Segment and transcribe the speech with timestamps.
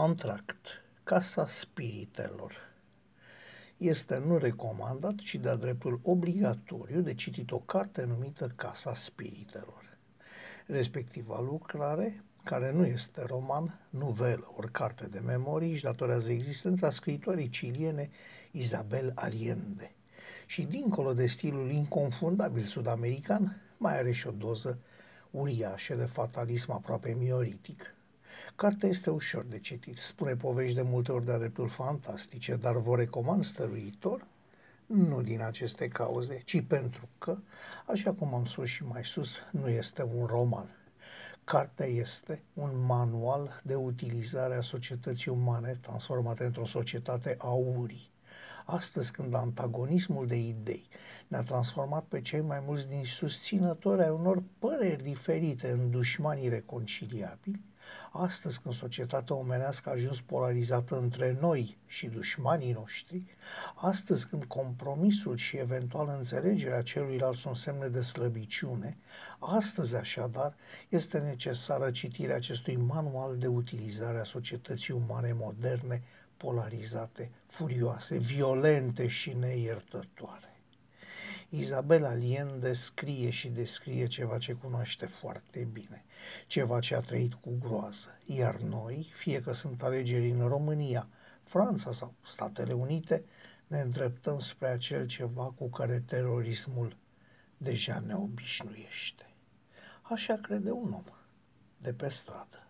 [0.00, 2.54] Antract, Casa Spiritelor.
[3.76, 9.98] Este nu recomandat, ci de-a dreptul obligatoriu de citit o carte numită Casa Spiritelor.
[10.66, 17.48] Respectiva lucrare, care nu este roman, nuvelă ori carte de memorii, își datorează existența scriitorii
[17.48, 18.10] ciliene
[18.50, 19.94] Isabel Allende.
[20.46, 24.78] Și dincolo de stilul inconfundabil sud-american, mai are și o doză
[25.30, 27.96] uriașă de fatalism aproape mioritic,
[28.56, 32.96] Cartea este ușor de citit, spune povești de multe ori de-a dreptul fantastice, dar vă
[32.96, 34.26] recomand stăruitor
[34.88, 37.36] nu din aceste cauze, ci pentru că,
[37.86, 40.76] așa cum am spus și mai sus, nu este un roman.
[41.44, 48.10] Cartea este un manual de utilizare a societății umane transformate într-o societate aurii.
[48.64, 50.88] Astăzi, când antagonismul de idei
[51.28, 57.64] ne-a transformat pe cei mai mulți din susținători ai unor păreri diferite în dușmanii reconciliabili,
[58.10, 63.22] Astăzi, când societatea omenească a ajuns polarizată între noi și dușmanii noștri,
[63.74, 68.98] astăzi când compromisul și eventual înțelegerea celuilalt sunt semne de slăbiciune,
[69.38, 70.54] astăzi așadar
[70.88, 76.02] este necesară citirea acestui manual de utilizare a societății umane moderne,
[76.36, 80.57] polarizate, furioase, violente și neiertătoare.
[81.50, 86.04] Isabela Allende scrie și descrie ceva ce cunoaște foarte bine,
[86.46, 91.08] ceva ce a trăit cu groază, iar noi, fie că sunt alegeri în România,
[91.42, 93.24] Franța sau Statele Unite,
[93.66, 96.96] ne îndreptăm spre acel ceva cu care terorismul
[97.56, 99.26] deja ne obișnuiește.
[100.02, 101.04] Așa crede un om
[101.78, 102.67] de pe stradă.